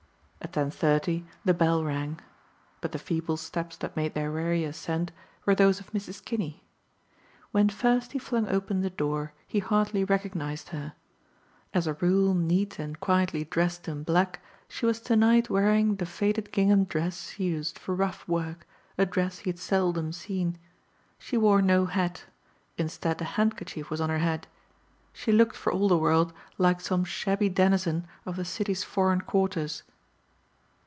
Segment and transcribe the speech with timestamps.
[0.43, 2.19] At ten thirty the bell rang.
[2.81, 5.13] But the feeble steps that made their weary ascent
[5.45, 6.25] were those of Mrs.
[6.25, 6.61] Kinney.
[7.51, 10.93] When first he flung open the door he hardly recognized her.
[11.73, 16.05] As a rule neat and quietly dressed in black she was to night wearing the
[16.05, 20.57] faded gingham dress she used for rough work, a dress he had seldom seen.
[21.17, 22.25] She wore no hat;
[22.77, 24.47] instead a handkerchief was on her head.
[25.13, 29.83] She looked for all the world like some shabby denizen of the city's foreign quarters.